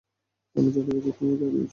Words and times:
আমি 0.55 0.69
যা 0.71 0.81
দেখছি 0.87 1.11
তুমিও 1.17 1.35
তাই 1.37 1.51
দেখছো? 1.51 1.69